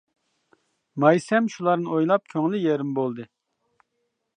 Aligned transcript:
مايسەم 1.03 1.49
شۇلارنى 1.57 1.93
ئويلاپ 1.93 2.35
كۆڭلى 2.35 2.67
يېرىم 2.67 2.97
بولدى. 3.03 3.29